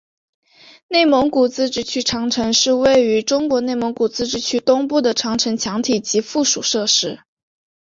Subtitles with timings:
[0.87, 7.19] 内蒙古自治区长城是位于中国内蒙古自治区东部的长城墙体及附属设施。